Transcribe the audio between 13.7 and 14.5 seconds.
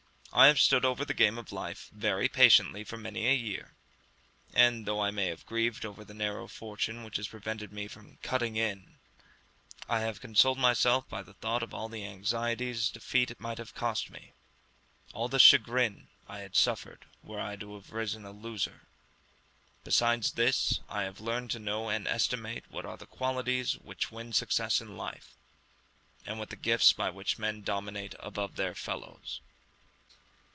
cost me,